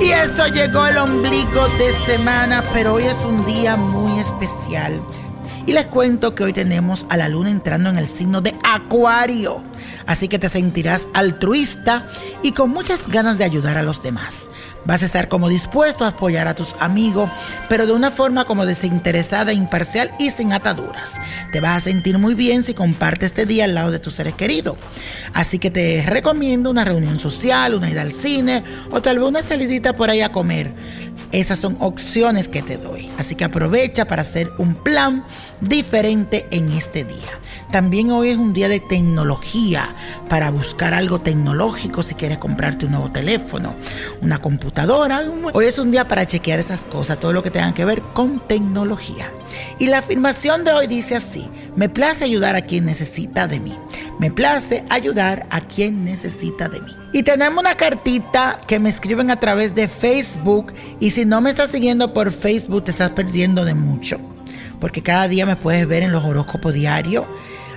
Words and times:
Y 0.00 0.10
eso 0.10 0.46
llegó 0.46 0.86
el 0.86 0.96
ombligo 0.96 1.68
de 1.78 1.92
semana, 2.06 2.64
pero 2.72 2.94
hoy 2.94 3.04
es 3.04 3.18
un 3.18 3.44
día 3.44 3.76
muy 3.76 4.20
especial. 4.20 5.00
Y 5.66 5.72
les 5.72 5.84
cuento 5.84 6.34
que 6.34 6.44
hoy 6.44 6.54
tenemos 6.54 7.04
a 7.10 7.18
la 7.18 7.28
luna 7.28 7.50
entrando 7.50 7.90
en 7.90 7.98
el 7.98 8.08
signo 8.08 8.40
de 8.40 8.56
Acuario. 8.62 9.62
Así 10.06 10.28
que 10.28 10.38
te 10.38 10.48
sentirás 10.48 11.06
altruista 11.12 12.06
y 12.42 12.52
con 12.52 12.70
muchas 12.70 13.06
ganas 13.08 13.36
de 13.36 13.44
ayudar 13.44 13.76
a 13.76 13.82
los 13.82 14.02
demás. 14.02 14.48
Vas 14.84 15.02
a 15.02 15.06
estar 15.06 15.28
como 15.28 15.48
dispuesto 15.48 16.04
a 16.04 16.08
apoyar 16.08 16.48
a 16.48 16.54
tus 16.54 16.74
amigos, 16.80 17.30
pero 17.68 17.86
de 17.86 17.92
una 17.92 18.10
forma 18.10 18.44
como 18.44 18.64
desinteresada, 18.64 19.52
imparcial 19.52 20.10
y 20.18 20.30
sin 20.30 20.52
ataduras. 20.52 21.12
Te 21.52 21.60
vas 21.60 21.78
a 21.78 21.84
sentir 21.84 22.18
muy 22.18 22.34
bien 22.34 22.62
si 22.62 22.74
compartes 22.74 23.28
este 23.28 23.46
día 23.46 23.64
al 23.64 23.74
lado 23.74 23.90
de 23.90 23.98
tus 23.98 24.14
seres 24.14 24.34
queridos. 24.34 24.76
Así 25.34 25.58
que 25.58 25.70
te 25.70 26.04
recomiendo 26.06 26.70
una 26.70 26.84
reunión 26.84 27.18
social, 27.18 27.74
una 27.74 27.90
ida 27.90 28.02
al 28.02 28.12
cine 28.12 28.64
o 28.90 29.02
tal 29.02 29.18
vez 29.18 29.28
una 29.28 29.42
salidita 29.42 29.94
por 29.94 30.10
ahí 30.10 30.20
a 30.20 30.32
comer. 30.32 30.72
Esas 31.32 31.58
son 31.58 31.76
opciones 31.80 32.48
que 32.48 32.62
te 32.62 32.78
doy. 32.78 33.10
Así 33.18 33.34
que 33.34 33.44
aprovecha 33.44 34.06
para 34.06 34.22
hacer 34.22 34.50
un 34.58 34.74
plan 34.74 35.24
diferente 35.60 36.46
en 36.50 36.72
este 36.72 37.04
día. 37.04 37.38
También 37.70 38.10
hoy 38.10 38.30
es 38.30 38.38
un 38.38 38.54
día 38.54 38.68
de 38.68 38.80
tecnología 38.80 39.94
para 40.28 40.50
buscar 40.50 40.94
algo 40.94 41.20
tecnológico 41.20 42.02
si 42.02 42.14
quieres 42.14 42.38
comprarte 42.38 42.86
un 42.86 42.92
nuevo 42.92 43.10
teléfono, 43.10 43.74
una 44.22 44.38
computadora. 44.38 45.22
Hoy 45.52 45.66
es 45.66 45.78
un 45.78 45.90
día 45.90 46.08
para 46.08 46.26
chequear 46.26 46.58
esas 46.58 46.80
cosas, 46.80 47.20
todo 47.20 47.32
lo 47.32 47.42
que 47.42 47.50
tenga 47.50 47.74
que 47.74 47.84
ver 47.84 48.00
con 48.14 48.40
tecnología. 48.40 49.30
Y 49.78 49.86
la 49.86 49.98
afirmación 49.98 50.64
de 50.64 50.72
hoy 50.72 50.86
dice 50.86 51.16
así, 51.16 51.48
me 51.76 51.88
place 51.88 52.24
ayudar 52.24 52.56
a 52.56 52.62
quien 52.62 52.86
necesita 52.86 53.46
de 53.46 53.60
mí. 53.60 53.74
Me 54.18 54.30
place 54.30 54.84
ayudar 54.88 55.46
a 55.50 55.60
quien 55.60 56.04
necesita 56.04 56.68
de 56.68 56.80
mí. 56.80 56.92
Y 57.12 57.22
tenemos 57.22 57.60
una 57.60 57.76
cartita 57.76 58.60
que 58.66 58.78
me 58.78 58.90
escriben 58.90 59.30
a 59.30 59.40
través 59.40 59.74
de 59.74 59.88
Facebook 59.88 60.72
y 61.00 61.10
si 61.10 61.24
no 61.24 61.40
me 61.40 61.50
estás 61.50 61.70
siguiendo 61.70 62.12
por 62.12 62.32
Facebook 62.32 62.84
te 62.84 62.90
estás 62.90 63.12
perdiendo 63.12 63.64
de 63.64 63.74
mucho. 63.74 64.18
Porque 64.80 65.02
cada 65.02 65.28
día 65.28 65.46
me 65.46 65.56
puedes 65.56 65.86
ver 65.86 66.02
en 66.02 66.12
los 66.12 66.24
horóscopos 66.24 66.72
diarios 66.72 67.26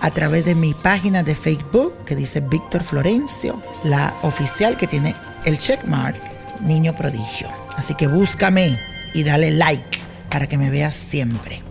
a 0.00 0.10
través 0.10 0.44
de 0.44 0.54
mi 0.54 0.74
página 0.74 1.22
de 1.22 1.34
Facebook 1.34 1.94
que 2.04 2.16
dice 2.16 2.40
Víctor 2.40 2.82
Florencio, 2.82 3.62
la 3.84 4.14
oficial 4.22 4.76
que 4.76 4.86
tiene 4.86 5.14
el 5.44 5.58
checkmark 5.58 6.16
Niño 6.60 6.94
Prodigio. 6.94 7.48
Así 7.76 7.94
que 7.94 8.06
búscame 8.06 8.78
y 9.14 9.22
dale 9.22 9.50
like 9.50 9.98
para 10.30 10.46
que 10.46 10.58
me 10.58 10.70
veas 10.70 10.94
siempre. 10.94 11.62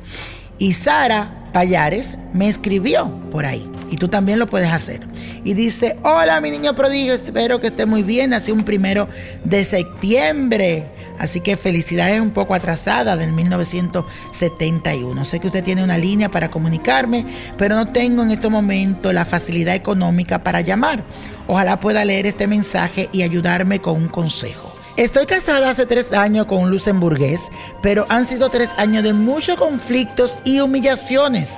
Y 0.57 0.73
Sara 0.73 1.29
Payares 1.51 2.17
me 2.33 2.47
escribió 2.47 3.09
por 3.31 3.45
ahí. 3.45 3.69
Y 3.91 3.97
tú 3.97 4.07
también 4.07 4.39
lo 4.39 4.47
puedes 4.47 4.71
hacer. 4.71 5.01
Y 5.43 5.53
dice, 5.53 5.97
hola 6.03 6.41
mi 6.41 6.49
niño 6.51 6.75
prodigio, 6.75 7.13
espero 7.13 7.61
que 7.61 7.67
esté 7.67 7.85
muy 7.85 8.03
bien. 8.03 8.33
Así 8.33 8.51
un 8.51 8.63
primero 8.63 9.07
de 9.43 9.63
septiembre. 9.63 10.85
Así 11.19 11.39
que 11.39 11.57
felicidades 11.57 12.19
un 12.19 12.31
poco 12.31 12.53
atrasada 12.53 13.15
del 13.15 13.31
1971. 13.31 15.25
Sé 15.25 15.39
que 15.39 15.47
usted 15.47 15.63
tiene 15.63 15.83
una 15.83 15.97
línea 15.97 16.29
para 16.29 16.49
comunicarme, 16.49 17.25
pero 17.57 17.75
no 17.75 17.87
tengo 17.91 18.23
en 18.23 18.31
este 18.31 18.49
momento 18.49 19.13
la 19.13 19.25
facilidad 19.25 19.75
económica 19.75 20.43
para 20.43 20.61
llamar. 20.61 21.03
Ojalá 21.47 21.79
pueda 21.79 22.05
leer 22.05 22.25
este 22.25 22.47
mensaje 22.47 23.09
y 23.11 23.21
ayudarme 23.21 23.79
con 23.79 23.95
un 23.95 24.07
consejo. 24.07 24.73
Estoy 24.97 25.25
casada 25.25 25.69
hace 25.69 25.85
tres 25.85 26.13
años 26.13 26.45
con 26.45 26.59
un 26.59 26.71
luxemburgués, 26.71 27.41
pero 27.81 28.05
han 28.07 28.23
sido 28.23 28.49
tres 28.49 28.69
años 28.77 29.03
de 29.03 29.11
muchos 29.11 29.57
conflictos 29.57 30.37
y 30.45 30.61
humillaciones. 30.61 31.49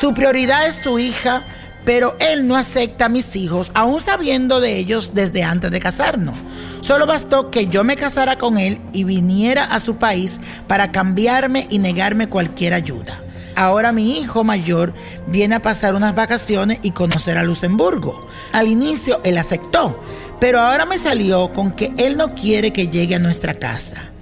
Su 0.00 0.12
prioridad 0.12 0.68
es 0.68 0.76
su 0.76 0.98
hija, 0.98 1.42
pero 1.84 2.16
él 2.18 2.46
no 2.46 2.56
acepta 2.56 3.06
a 3.06 3.08
mis 3.08 3.36
hijos, 3.36 3.70
aún 3.74 4.00
sabiendo 4.00 4.60
de 4.60 4.78
ellos 4.78 5.12
desde 5.14 5.42
antes 5.42 5.70
de 5.70 5.80
casarnos. 5.80 6.36
Solo 6.80 7.06
bastó 7.06 7.50
que 7.50 7.66
yo 7.66 7.84
me 7.84 7.96
casara 7.96 8.38
con 8.38 8.58
él 8.58 8.80
y 8.92 9.04
viniera 9.04 9.64
a 9.64 9.80
su 9.80 9.96
país 9.96 10.38
para 10.66 10.92
cambiarme 10.92 11.66
y 11.70 11.78
negarme 11.78 12.28
cualquier 12.28 12.74
ayuda. 12.74 13.20
Ahora 13.56 13.92
mi 13.92 14.18
hijo 14.18 14.42
mayor 14.42 14.92
viene 15.26 15.54
a 15.54 15.62
pasar 15.62 15.94
unas 15.94 16.14
vacaciones 16.14 16.80
y 16.82 16.90
conocer 16.90 17.38
a 17.38 17.44
Luxemburgo. 17.44 18.28
Al 18.52 18.66
inicio 18.66 19.20
él 19.24 19.38
aceptó, 19.38 20.00
pero 20.40 20.60
ahora 20.60 20.86
me 20.86 20.98
salió 20.98 21.52
con 21.52 21.72
que 21.72 21.92
él 21.96 22.16
no 22.16 22.34
quiere 22.34 22.72
que 22.72 22.88
llegue 22.88 23.14
a 23.14 23.20
nuestra 23.20 23.54
casa. 23.54 24.13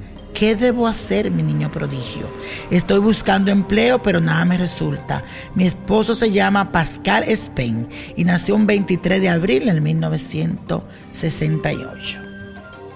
¿Qué 0.43 0.57
debo 0.57 0.89
hacer, 0.89 1.31
mi 1.31 1.45
niño 1.45 1.71
prodigio? 1.71 2.27
Estoy 2.69 2.99
buscando 2.99 3.53
empleo, 3.53 4.03
pero 4.03 4.21
nada 4.21 4.45
me 4.45 4.59
resulta. 4.59 5.23
Mi 5.55 5.63
esposo 5.63 6.17
se 6.17 6.33
llama 6.33 6.73
Pascal 6.73 7.23
Spain 7.29 7.87
y 8.17 8.25
nació 8.25 8.57
un 8.57 8.67
23 8.67 9.21
de 9.21 9.29
abril 9.29 9.69
en 9.69 9.81
1968. 9.81 12.21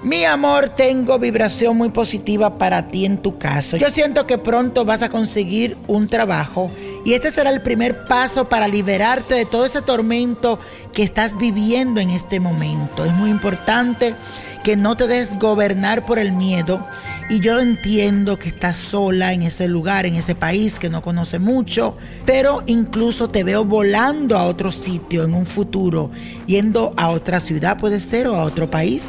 Mi 0.02 0.24
amor, 0.24 0.70
tengo 0.70 1.20
vibración 1.20 1.76
muy 1.76 1.90
positiva 1.90 2.58
para 2.58 2.88
ti 2.88 3.04
en 3.04 3.18
tu 3.18 3.38
caso. 3.38 3.76
Yo 3.76 3.90
siento 3.90 4.26
que 4.26 4.38
pronto 4.38 4.84
vas 4.84 5.02
a 5.02 5.08
conseguir 5.08 5.76
un 5.86 6.08
trabajo 6.08 6.72
y 7.04 7.12
este 7.12 7.30
será 7.30 7.50
el 7.50 7.62
primer 7.62 8.08
paso 8.08 8.48
para 8.48 8.66
liberarte 8.66 9.36
de 9.36 9.46
todo 9.46 9.66
ese 9.66 9.82
tormento 9.82 10.58
que 10.92 11.04
estás 11.04 11.38
viviendo 11.38 12.00
en 12.00 12.10
este 12.10 12.40
momento. 12.40 13.04
Es 13.04 13.12
muy 13.12 13.30
importante 13.30 14.16
que 14.64 14.74
no 14.74 14.96
te 14.96 15.06
des 15.06 15.38
gobernar 15.38 16.04
por 16.04 16.18
el 16.18 16.32
miedo 16.32 16.84
Y 17.28 17.40
yo 17.40 17.58
entiendo 17.58 18.38
que 18.38 18.48
estás 18.48 18.76
sola 18.76 19.32
en 19.32 19.42
ese 19.42 19.66
lugar, 19.66 20.06
en 20.06 20.14
ese 20.14 20.36
país 20.36 20.78
que 20.78 20.88
no 20.88 21.02
conoce 21.02 21.40
mucho, 21.40 21.96
pero 22.24 22.62
incluso 22.66 23.30
te 23.30 23.42
veo 23.42 23.64
volando 23.64 24.38
a 24.38 24.44
otro 24.44 24.70
sitio 24.70 25.24
en 25.24 25.34
un 25.34 25.44
futuro, 25.44 26.12
yendo 26.46 26.94
a 26.96 27.08
otra 27.08 27.40
ciudad 27.40 27.78
puede 27.78 27.98
ser 27.98 28.28
o 28.28 28.36
a 28.36 28.44
otro 28.44 28.70
país. 28.70 29.02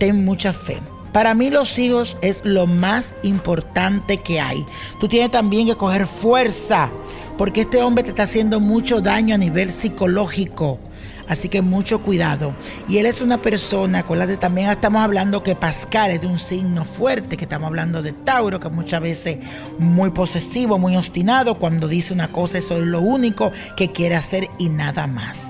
Ten 0.00 0.24
mucha 0.24 0.52
fe. 0.52 0.78
Para 1.12 1.34
mí 1.34 1.48
los 1.48 1.78
hijos 1.78 2.16
es 2.20 2.44
lo 2.44 2.66
más 2.66 3.14
importante 3.22 4.16
que 4.18 4.40
hay. 4.40 4.66
Tú 5.00 5.06
tienes 5.06 5.30
también 5.30 5.68
que 5.68 5.76
coger 5.76 6.08
fuerza, 6.08 6.90
porque 7.38 7.60
este 7.60 7.80
hombre 7.80 8.02
te 8.02 8.10
está 8.10 8.24
haciendo 8.24 8.58
mucho 8.58 9.00
daño 9.00 9.36
a 9.36 9.38
nivel 9.38 9.70
psicológico. 9.70 10.80
Así 11.28 11.48
que 11.48 11.60
mucho 11.60 12.00
cuidado. 12.02 12.54
Y 12.88 12.98
él 12.98 13.06
es 13.06 13.20
una 13.20 13.38
persona, 13.38 14.00
acuérdate, 14.00 14.36
también 14.36 14.70
estamos 14.70 15.02
hablando 15.02 15.42
que 15.42 15.56
Pascal 15.56 16.12
es 16.12 16.20
de 16.20 16.26
un 16.26 16.38
signo 16.38 16.84
fuerte, 16.84 17.36
que 17.36 17.44
estamos 17.44 17.66
hablando 17.66 18.02
de 18.02 18.12
Tauro, 18.12 18.60
que 18.60 18.68
muchas 18.68 19.00
veces 19.00 19.38
muy 19.78 20.10
posesivo, 20.10 20.78
muy 20.78 20.96
obstinado, 20.96 21.56
cuando 21.56 21.88
dice 21.88 22.12
una 22.12 22.28
cosa 22.28 22.58
eso 22.58 22.76
es 22.76 22.86
lo 22.86 23.00
único 23.00 23.52
que 23.76 23.90
quiere 23.90 24.14
hacer 24.14 24.48
y 24.58 24.68
nada 24.68 25.06
más. 25.06 25.40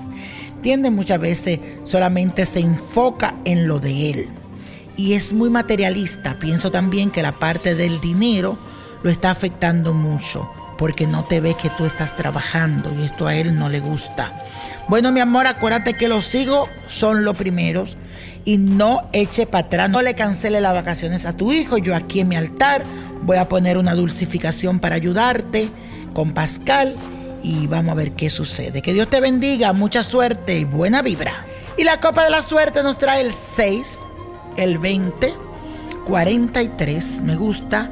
Tiende 0.61 0.89
Muchas 0.89 1.19
veces 1.19 1.59
solamente 1.83 2.45
se 2.45 2.59
enfoca 2.59 3.35
en 3.45 3.67
lo 3.67 3.79
de 3.79 4.09
él. 4.09 4.29
Y 4.97 5.13
es 5.13 5.31
muy 5.31 5.51
materialista. 5.51 6.37
Pienso 6.39 6.71
también 6.71 7.11
que 7.11 7.21
la 7.21 7.33
parte 7.33 7.75
del 7.75 8.01
dinero 8.01 8.57
lo 9.03 9.11
está 9.11 9.29
afectando 9.29 9.93
mucho 9.93 10.49
porque 10.77 11.07
no 11.07 11.25
te 11.25 11.41
ve 11.41 11.55
que 11.55 11.69
tú 11.71 11.85
estás 11.85 12.15
trabajando 12.15 12.93
y 12.99 13.05
esto 13.05 13.27
a 13.27 13.35
él 13.35 13.57
no 13.57 13.69
le 13.69 13.79
gusta. 13.79 14.31
Bueno, 14.87 15.11
mi 15.11 15.19
amor, 15.19 15.47
acuérdate 15.47 15.93
que 15.93 16.07
los 16.07 16.33
hijos 16.35 16.69
son 16.87 17.25
los 17.25 17.35
primeros 17.35 17.97
y 18.45 18.57
no 18.57 19.09
eche 19.11 19.45
para 19.45 19.67
atrás, 19.67 19.89
no 19.89 20.01
le 20.01 20.13
cancele 20.13 20.61
las 20.61 20.73
vacaciones 20.73 21.25
a 21.25 21.33
tu 21.33 21.51
hijo. 21.51 21.77
Yo 21.77 21.95
aquí 21.95 22.21
en 22.21 22.29
mi 22.29 22.35
altar 22.35 22.83
voy 23.23 23.37
a 23.37 23.49
poner 23.49 23.77
una 23.77 23.93
dulcificación 23.93 24.79
para 24.79 24.95
ayudarte 24.95 25.69
con 26.13 26.33
Pascal 26.33 26.95
y 27.43 27.67
vamos 27.67 27.91
a 27.91 27.95
ver 27.95 28.13
qué 28.13 28.29
sucede. 28.29 28.81
Que 28.81 28.93
Dios 28.93 29.09
te 29.09 29.19
bendiga, 29.19 29.73
mucha 29.73 30.03
suerte 30.03 30.59
y 30.59 30.63
buena 30.63 31.01
vibra. 31.01 31.45
Y 31.77 31.83
la 31.83 31.99
copa 31.99 32.23
de 32.23 32.29
la 32.29 32.41
suerte 32.41 32.81
nos 32.83 32.97
trae 32.97 33.21
el 33.21 33.33
6, 33.33 33.87
el 34.55 34.77
20, 34.77 35.33
43, 36.05 37.21
me 37.21 37.35
gusta, 37.35 37.91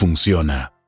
funciona. 0.01 0.80